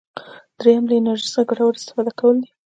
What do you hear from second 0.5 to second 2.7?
دریم له انرژي څخه ګټوره استفاده کول دي.